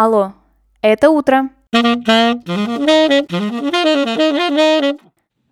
Алло, 0.00 0.32
это 0.80 1.10
утро. 1.10 1.48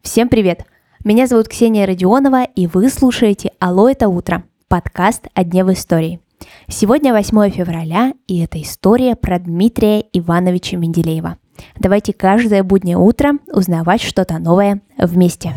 Всем 0.02 0.28
привет! 0.28 0.64
Меня 1.02 1.26
зовут 1.26 1.48
Ксения 1.48 1.84
Родионова, 1.84 2.44
и 2.44 2.68
вы 2.68 2.88
слушаете 2.88 3.50
«Алло, 3.58 3.88
это 3.88 4.06
утро»– 4.06 4.44
подкаст 4.68 5.26
о 5.34 5.42
дне 5.42 5.64
в 5.64 5.72
истории. 5.72 6.20
Сегодня 6.68 7.12
8 7.12 7.50
февраля, 7.50 8.12
и 8.28 8.38
это 8.38 8.62
история 8.62 9.16
про 9.16 9.40
Дмитрия 9.40 10.04
Ивановича 10.12 10.76
Менделеева. 10.76 11.38
Давайте 11.80 12.12
каждое 12.12 12.62
буднее 12.62 12.98
утро 12.98 13.32
узнавать 13.48 14.00
что-то 14.00 14.38
новое 14.38 14.80
вместе. 14.96 15.54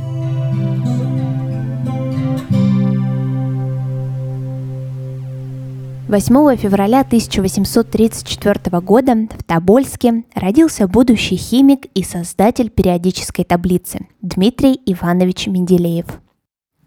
8 6.10 6.58
февраля 6.58 7.02
1834 7.02 8.82
года 8.82 9.28
в 9.30 9.44
Тобольске 9.44 10.24
родился 10.34 10.88
будущий 10.88 11.36
химик 11.36 11.86
и 11.94 12.02
создатель 12.02 12.72
периодической 12.72 13.46
таблицы 13.46 14.08
Дмитрий 14.20 14.82
Иванович 14.88 15.46
Менделеев. 15.46 16.08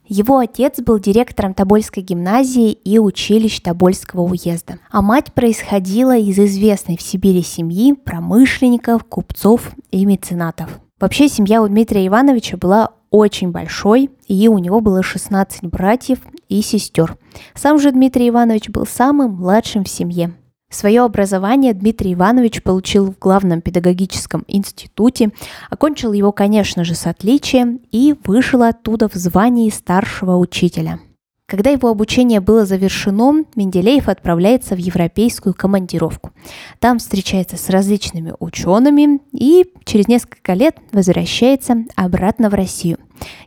Его 0.09 0.39
отец 0.39 0.81
был 0.81 0.99
директором 0.99 1.55
Тобольской 1.55 2.03
гимназии 2.03 2.73
и 2.73 2.99
училищ 2.99 3.61
Тобольского 3.61 4.23
уезда, 4.23 4.81
а 4.91 5.03
мать 5.03 5.33
происходила 5.33 6.19
из 6.19 6.37
известной 6.41 6.97
в 6.97 7.03
Сибири 7.03 7.45
семьи 7.45 7.93
промышленников, 7.93 9.05
купцов 9.05 9.71
и 9.93 10.05
меценатов. 10.05 10.81
Вообще 10.99 11.29
семья 11.29 11.63
у 11.63 11.69
Дмитрия 11.69 12.09
Ивановича 12.09 12.57
была 12.57 12.91
очень 13.13 13.53
большой, 13.53 14.11
и 14.27 14.49
у 14.49 14.59
него 14.59 14.81
было 14.81 15.05
16 15.05 15.67
братьев 15.67 16.19
и 16.59 16.63
сестер. 16.63 17.17
Сам 17.55 17.79
же 17.79 17.93
Дмитрий 17.93 18.29
Иванович 18.29 18.69
был 18.69 18.87
самым 18.87 19.37
младшим 19.37 19.85
в 19.85 19.89
семье. 19.89 20.35
Свое 20.71 21.03
образование 21.03 21.75
Дмитрий 21.75 22.15
Иванович 22.15 22.63
получил 22.63 23.13
в 23.13 23.19
главном 23.19 23.61
педагогическом 23.61 24.45
институте, 24.49 25.31
окончил 25.69 26.13
его, 26.13 26.33
конечно 26.33 26.83
же, 26.85 26.95
с 26.95 27.07
отличием 27.07 27.81
и 27.91 28.15
вышел 28.25 28.63
оттуда 28.63 29.09
в 29.09 29.15
звании 29.15 29.69
старшего 29.69 30.37
учителя– 30.37 30.99
когда 31.53 31.69
его 31.69 31.91
обучение 31.91 32.41
было 32.41 32.65
завершено, 32.65 33.45
Менделеев 33.57 34.09
отправляется 34.09 34.75
в 34.75 34.79
европейскую 34.79 35.53
командировку. 35.55 36.31
Там 36.79 36.99
встречается 36.99 37.59
с 37.59 37.69
различными 37.69 38.33
учеными 38.39 39.21
и 39.33 39.67
через 39.85 40.09
несколько 40.09 40.55
лет 40.55 40.79
возвращается 40.93 41.85
обратно 41.95 42.49
в 42.49 42.55
Россию. 42.55 42.97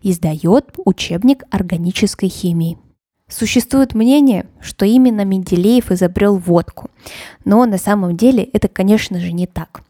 Издает 0.04 0.76
учебник 0.86 1.46
органической 1.50 2.30
химии. 2.30 2.78
Существует 3.28 3.96
мнение, 3.96 4.46
что 4.62 4.86
именно 4.86 5.26
Менделеев 5.26 5.92
изобрел 5.92 6.38
водку, 6.38 6.92
но 7.44 7.66
на 7.66 7.80
самом 7.80 8.16
деле 8.16 8.44
это, 8.44 8.68
конечно 8.68 9.20
же, 9.20 9.32
не 9.32 9.48
так. 9.48 9.82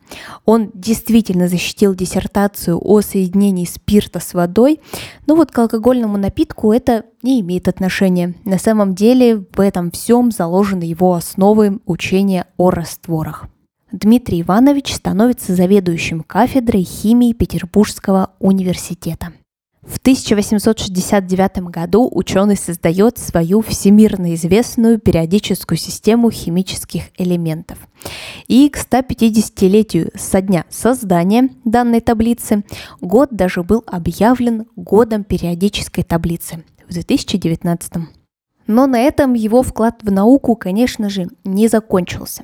Он 0.45 0.71
действительно 0.73 1.49
защитил 1.49 1.93
диссертацию 1.95 2.79
о 2.81 3.01
соединении 3.01 3.65
спирта 3.65 4.21
с 4.21 4.33
водой, 4.33 4.79
но 5.27 5.35
вот 5.35 5.51
к 5.51 5.59
алкогольному 5.59 6.17
напитку 6.17 6.71
это 6.71 7.03
не 7.23 7.41
имеет 7.41 7.67
отношения. 7.67 8.35
На 8.45 8.57
самом 8.57 8.95
деле 8.95 9.43
в 9.53 9.59
этом 9.59 9.91
всем 9.91 10.31
заложены 10.31 10.83
его 10.83 11.13
основы 11.13 11.79
учения 11.85 12.47
о 12.55 12.69
растворах. 12.69 13.47
Дмитрий 13.91 14.43
Иванович 14.43 14.93
становится 14.93 15.55
заведующим 15.55 16.21
кафедрой 16.21 16.83
химии 16.83 17.33
Петербургского 17.33 18.31
университета– 18.39 19.33
в 19.85 19.97
1869 19.97 21.59
году 21.69 22.09
ученый 22.11 22.57
создает 22.57 23.17
свою 23.17 23.61
всемирно 23.61 24.33
известную 24.35 24.99
периодическую 24.99 25.77
систему 25.77 26.31
химических 26.31 27.03
элементов. 27.17 27.77
И 28.47 28.69
к 28.69 28.77
150-летию 28.77 30.11
со 30.15 30.41
дня 30.41 30.65
создания 30.69 31.49
данной 31.63 32.01
таблицы 32.01 32.63
год 33.01 33.29
даже 33.31 33.63
был 33.63 33.83
объявлен 33.85 34.65
годом 34.75 35.23
периодической 35.23 36.03
таблицы 36.03 36.63
в 36.87 36.93
2019 36.93 37.93
году. 37.93 38.24
Но 38.67 38.87
на 38.87 38.99
этом 38.99 39.33
его 39.33 39.61
вклад 39.63 39.99
в 40.01 40.11
науку, 40.11 40.55
конечно 40.55 41.09
же, 41.09 41.27
не 41.43 41.67
закончился. 41.67 42.43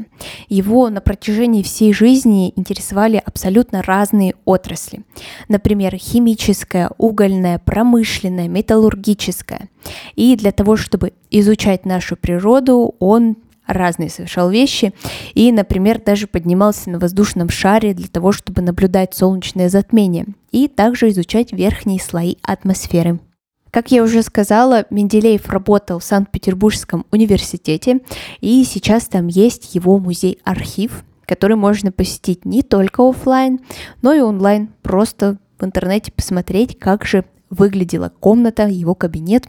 Его 0.50 0.90
на 0.90 1.02
протяжении 1.02 1.64
всей 1.64 1.94
жизни 1.94 2.54
интересовали 2.56 3.22
абсолютно 3.24 3.82
разные 3.82 4.36
отрасли. 4.46 5.04
Например, 5.48 5.96
химическая, 5.96 6.92
угольная, 6.98 7.60
промышленная, 7.60 8.48
металлургическая. 8.48 9.70
И 10.16 10.36
для 10.36 10.52
того, 10.52 10.76
чтобы 10.78 11.14
изучать 11.32 11.86
нашу 11.86 12.16
природу, 12.16 12.96
он 13.00 13.38
разные 13.68 14.10
совершал 14.10 14.50
вещи 14.50 14.94
и, 15.34 15.52
например, 15.52 16.02
даже 16.04 16.28
поднимался 16.28 16.90
на 16.90 17.00
воздушном 17.00 17.50
шаре 17.50 17.94
для 17.94 18.08
того, 18.08 18.32
чтобы 18.32 18.62
наблюдать 18.62 19.14
солнечное 19.14 19.70
затмение 19.70 20.26
и 20.52 20.68
также 20.68 21.10
изучать 21.10 21.54
верхние 21.54 22.00
слои 22.00 22.36
атмосферы. 22.44 23.20
Как 23.72 23.90
я 23.90 24.04
уже 24.04 24.22
сказала, 24.22 24.86
Менделеев 24.90 25.50
работал 25.50 26.00
в 26.00 26.04
Санкт-Петербургском 26.04 27.06
университете, 27.10 28.02
и 28.42 28.66
сейчас 28.66 29.08
там 29.08 29.28
есть 29.28 29.74
его 29.74 29.98
музей-архив, 29.98 31.06
который 31.26 31.56
можно 31.56 31.94
посетить 31.94 32.44
не 32.44 32.64
только 32.64 33.08
офлайн, 33.08 33.62
но 34.02 34.14
и 34.14 34.20
онлайн, 34.20 34.70
просто 34.82 35.38
в 35.58 35.64
интернете 35.64 36.12
посмотреть, 36.12 36.78
как 36.78 37.06
же 37.06 37.24
выглядела 37.50 38.12
комната, 38.20 38.68
его 38.68 38.94
кабинет, 38.94 39.46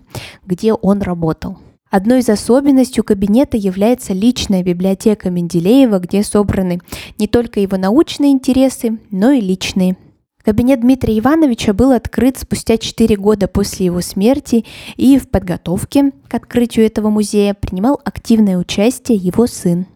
где 0.47 0.73
он 0.73 1.03
работал. 1.03 1.59
Одной 1.91 2.21
из 2.21 2.29
особенностей 2.29 3.03
кабинета 3.03 3.57
является 3.57 4.13
личная 4.13 4.63
библиотека 4.63 5.31
Менделеева, 5.31 5.99
где 5.99 6.23
собраны 6.23 6.81
не 7.19 7.27
только 7.27 7.59
его 7.61 7.77
научные 7.77 8.31
интересы, 8.31 8.99
но 9.11 9.33
и 9.33 9.41
личные. 9.41 9.97
Кабинет 10.45 10.81
Дмитрия 10.81 11.19
Ивановича 11.21 11.73
был 11.73 11.93
открыт 11.93 12.37
спустя 12.37 12.77
4 12.77 13.17
года 13.17 13.47
после 13.47 13.87
его 13.87 14.01
смерти, 14.01 14.65
и 14.97 15.19
в 15.19 15.29
подготовке 15.29 16.11
к 16.29 16.35
открытию 16.35 16.85
этого 16.85 17.11
музея 17.11 17.55
принимал 17.55 18.01
активное 18.05 18.59
участие 18.59 19.19
его 19.19 19.47
сын. 19.47 19.87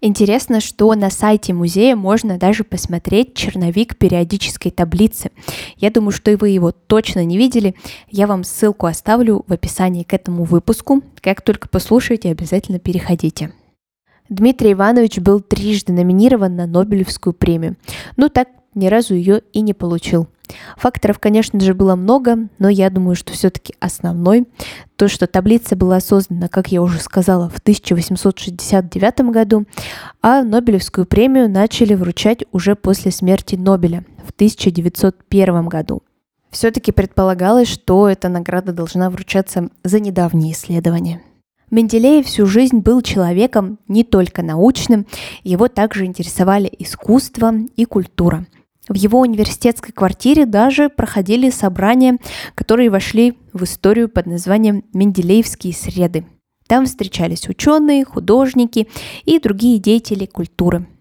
Интересно, 0.00 0.60
что 0.60 0.92
на 0.94 1.10
сайте 1.10 1.52
музея 1.52 1.94
можно 1.94 2.38
даже 2.38 2.64
посмотреть 2.64 3.34
черновик 3.34 3.96
периодической 3.96 4.72
таблицы. 4.72 5.30
Я 5.76 5.90
думаю, 5.90 6.10
что 6.10 6.32
и 6.32 6.36
вы 6.36 6.50
его 6.50 6.72
точно 6.72 7.24
не 7.24 7.38
видели. 7.38 7.76
Я 8.10 8.26
вам 8.26 8.42
ссылку 8.42 8.86
оставлю 8.86 9.44
в 9.46 9.52
описании 9.52 10.02
к 10.02 10.12
этому 10.12 10.42
выпуску. 10.42 11.02
Как 11.20 11.40
только 11.40 11.68
послушаете, 11.68 12.30
обязательно 12.30 12.80
переходите. 12.80 13.52
Дмитрий 14.28 14.72
Иванович 14.72 15.18
был 15.18 15.40
трижды 15.40 15.92
номинирован 15.92 16.56
на 16.56 16.66
Нобелевскую 16.66 17.32
премию. 17.32 17.76
Ну, 18.16 18.28
так 18.28 18.48
ни 18.74 18.86
разу 18.86 19.14
ее 19.14 19.42
и 19.52 19.60
не 19.60 19.74
получил. 19.74 20.28
Факторов, 20.76 21.18
конечно 21.18 21.58
же, 21.60 21.74
было 21.74 21.96
много, 21.96 22.48
но 22.58 22.68
я 22.68 22.90
думаю, 22.90 23.16
что 23.16 23.32
все-таки 23.32 23.74
основной 23.80 24.46
то, 24.96 25.08
что 25.08 25.26
таблица 25.26 25.76
была 25.76 26.00
создана, 26.00 26.48
как 26.48 26.68
я 26.68 26.82
уже 26.82 27.00
сказала, 27.00 27.48
в 27.48 27.58
1869 27.58 29.20
году, 29.30 29.64
а 30.22 30.42
Нобелевскую 30.42 31.06
премию 31.06 31.48
начали 31.48 31.94
вручать 31.94 32.44
уже 32.52 32.74
после 32.74 33.10
смерти 33.10 33.56
Нобеля 33.56 34.04
в 34.24 34.30
1901 34.30 35.68
году. 35.68 36.02
Все-таки 36.50 36.92
предполагалось, 36.92 37.68
что 37.68 38.08
эта 38.08 38.28
награда 38.28 38.72
должна 38.72 39.10
вручаться 39.10 39.70
за 39.82 39.98
недавние 39.98 40.52
исследования. 40.52 41.20
Менделеев 41.70 42.26
всю 42.26 42.46
жизнь 42.46 42.78
был 42.78 43.02
человеком 43.02 43.78
не 43.88 44.04
только 44.04 44.42
научным, 44.42 45.06
его 45.42 45.66
также 45.66 46.04
интересовали 46.04 46.70
искусство 46.78 47.52
и 47.74 47.84
культура– 47.86 48.46
в 48.88 48.94
его 48.94 49.20
университетской 49.20 49.92
квартире 49.92 50.46
даже 50.46 50.88
проходили 50.88 51.50
собрания, 51.50 52.18
которые 52.54 52.90
вошли 52.90 53.38
в 53.52 53.64
историю 53.64 54.08
под 54.08 54.26
названием 54.26 54.84
«Менделеевские 54.92 55.72
среды». 55.72 56.26
Там 56.66 56.86
встречались 56.86 57.48
ученые, 57.48 58.04
художники 58.04 58.88
и 59.24 59.38
другие 59.38 59.78
деятели 59.78 60.26
культуры– 60.26 60.86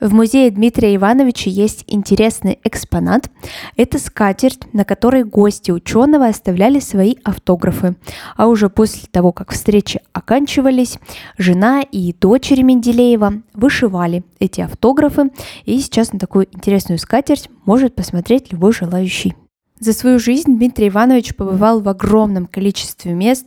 в 0.00 0.14
музее 0.14 0.50
Дмитрия 0.50 0.96
Ивановича 0.96 1.50
есть 1.50 1.84
интересный 1.86 2.58
экспонат. 2.64 3.30
Это 3.76 3.98
скатерть, 3.98 4.72
на 4.72 4.84
которой 4.84 5.24
гости 5.24 5.70
ученого 5.70 6.26
оставляли 6.26 6.80
свои 6.80 7.16
автографы. 7.22 7.96
А 8.36 8.46
уже 8.46 8.70
после 8.70 9.08
того, 9.10 9.32
как 9.32 9.52
встречи 9.52 10.00
оканчивались, 10.12 10.98
жена 11.38 11.82
и 11.82 12.12
дочери 12.12 12.62
Менделеева 12.62 13.42
вышивали 13.54 14.24
эти 14.38 14.60
автографы. 14.60 15.30
И 15.64 15.78
сейчас 15.78 16.12
на 16.12 16.18
такую 16.18 16.46
интересную 16.50 16.98
скатерть 16.98 17.50
может 17.64 17.94
посмотреть 17.94 18.52
любой 18.52 18.72
желающий. 18.72 19.34
За 19.78 19.92
свою 19.94 20.18
жизнь 20.18 20.56
Дмитрий 20.56 20.88
Иванович 20.88 21.34
побывал 21.34 21.80
в 21.80 21.88
огромном 21.88 22.46
количестве 22.46 23.12
мест. 23.12 23.46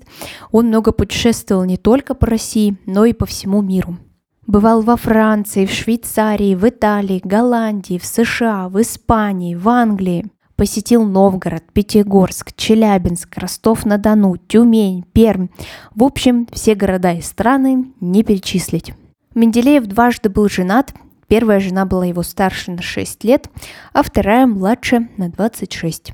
Он 0.51 0.67
много 0.67 0.91
путешествовал 0.91 1.63
не 1.63 1.77
только 1.77 2.15
по 2.15 2.25
России, 2.25 2.77
но 2.87 3.05
и 3.05 3.13
по 3.13 3.27
всему 3.27 3.61
миру. 3.61 3.97
Бывал 4.45 4.81
во 4.81 4.97
Франции, 4.97 5.65
в 5.65 5.71
Швейцарии, 5.71 6.55
в 6.55 6.67
Италии, 6.67 7.21
Голландии, 7.23 7.97
в 7.97 8.05
США, 8.05 8.67
в 8.67 8.81
Испании, 8.81 9.55
в 9.55 9.69
Англии. 9.69 10.25
Посетил 10.57 11.05
Новгород, 11.05 11.63
Пятигорск, 11.71 12.53
Челябинск, 12.55 13.37
Ростов-на-Дону, 13.37 14.35
Тюмень, 14.37 15.05
Пермь. 15.13 15.47
В 15.95 16.03
общем, 16.03 16.47
все 16.51 16.75
города 16.75 17.13
и 17.13 17.21
страны 17.21 17.93
не 18.01 18.23
перечислить. 18.23 18.93
Менделеев 19.33 19.85
дважды 19.85 20.29
был 20.29 20.49
женат. 20.49 20.93
Первая 21.27 21.61
жена 21.61 21.85
была 21.85 22.05
его 22.05 22.21
старше 22.21 22.71
на 22.71 22.81
6 22.81 23.23
лет, 23.23 23.49
а 23.93 24.03
вторая 24.03 24.45
младше 24.45 25.07
на 25.17 25.29
26. 25.29 26.13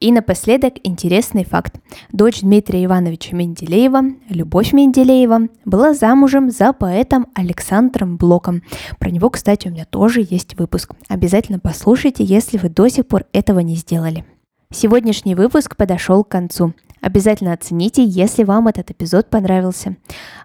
И 0.00 0.12
напоследок 0.12 0.74
интересный 0.84 1.44
факт. 1.44 1.80
Дочь 2.12 2.42
Дмитрия 2.42 2.84
Ивановича 2.84 3.34
Менделеева, 3.34 4.02
Любовь 4.28 4.72
Менделеева, 4.72 5.48
была 5.64 5.92
замужем 5.92 6.52
за 6.52 6.72
поэтом 6.72 7.26
Александром 7.34 8.16
Блоком. 8.16 8.62
Про 9.00 9.10
него, 9.10 9.28
кстати, 9.28 9.66
у 9.66 9.72
меня 9.72 9.84
тоже 9.84 10.24
есть 10.30 10.56
выпуск. 10.56 10.92
Обязательно 11.08 11.58
послушайте, 11.58 12.22
если 12.22 12.58
вы 12.58 12.68
до 12.68 12.86
сих 12.86 13.08
пор 13.08 13.24
этого 13.32 13.58
не 13.58 13.74
сделали. 13.74 14.24
Сегодняшний 14.72 15.34
выпуск 15.34 15.74
подошел 15.76 16.22
к 16.22 16.28
концу. 16.28 16.74
Обязательно 17.00 17.52
оцените, 17.52 18.04
если 18.04 18.44
вам 18.44 18.68
этот 18.68 18.92
эпизод 18.92 19.28
понравился. 19.28 19.96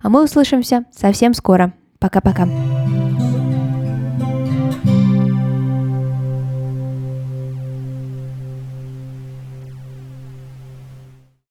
А 0.01 0.09
мы 0.09 0.23
услышимся 0.23 0.85
совсем 0.91 1.35
скоро. 1.35 1.73
Пока-пока. 2.00 2.47